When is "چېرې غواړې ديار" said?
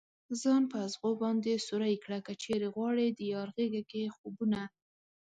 2.43-3.47